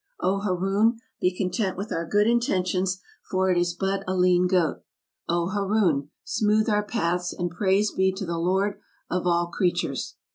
O 0.19 0.39
Haroun, 0.39 0.97
be 1.19 1.31
content 1.31 1.77
with 1.77 1.91
our 1.91 2.07
good 2.07 2.25
intentions, 2.25 2.99
for 3.29 3.51
it 3.51 3.57
is 3.59 3.75
but 3.75 4.03
a 4.07 4.15
lean 4.15 4.47
goat! 4.47 4.81
O 5.29 5.49
Haroun, 5.49 6.09
smooth 6.23 6.67
our 6.69 6.81
paths; 6.81 7.31
and 7.31 7.51
praise 7.51 7.91
be 7.91 8.11
to 8.13 8.25
the 8.25 8.39
Lord 8.39 8.79
of 9.11 9.27
all 9.27 9.45
creatures! 9.49 10.15